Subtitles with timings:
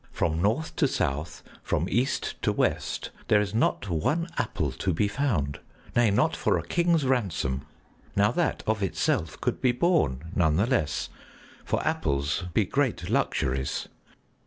[0.11, 5.07] From north to south, from east to west, there is not one apple to be
[5.07, 5.59] found,
[5.95, 7.67] nay not for a king's ransom.
[8.15, 11.09] Now that of itself could be borne, none the less,
[11.63, 13.89] for apples be great luxuries.